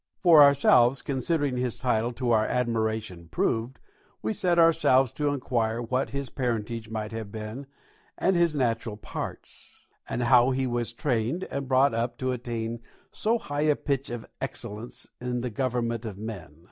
[0.17, 3.77] For ourselves, considering his title to our admiration proved,
[4.23, 7.67] we set ourselves to inquire what his parentage might have been
[8.17, 12.79] and his natural parts, and how he was trained and brought up to attain
[13.11, 16.55] so high a pitch of excellence in the government of men.